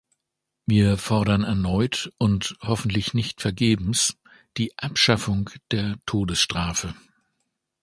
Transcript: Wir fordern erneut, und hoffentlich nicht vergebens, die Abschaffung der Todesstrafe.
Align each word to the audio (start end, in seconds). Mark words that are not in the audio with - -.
Wir 0.65 0.97
fordern 0.97 1.43
erneut, 1.43 2.11
und 2.17 2.57
hoffentlich 2.63 3.13
nicht 3.13 3.39
vergebens, 3.39 4.17
die 4.57 4.75
Abschaffung 4.79 5.51
der 5.69 5.99
Todesstrafe. 6.07 6.95